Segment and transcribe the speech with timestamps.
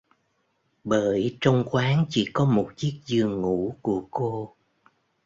[0.83, 4.55] Bởi trong quán chỉ có một chiếc giường ngủ của cô